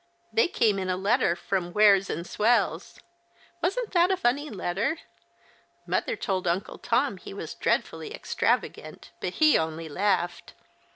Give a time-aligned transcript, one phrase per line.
[0.33, 2.99] They came in a letter from Wears and Swells.
[3.63, 4.97] AVasn't that a funny letter?
[5.85, 10.55] Mother told Uncle Tom he was dreadfully extravagant; but he only laughed.